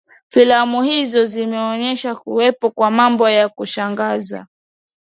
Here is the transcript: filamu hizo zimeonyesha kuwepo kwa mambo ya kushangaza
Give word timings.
filamu 0.29 0.81
hizo 0.81 1.25
zimeonyesha 1.25 2.15
kuwepo 2.15 2.71
kwa 2.71 2.91
mambo 2.91 3.29
ya 3.29 3.49
kushangaza 3.49 4.47